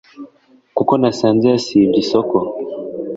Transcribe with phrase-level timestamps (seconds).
[0.75, 2.35] Kuko nasanze yasibye isoko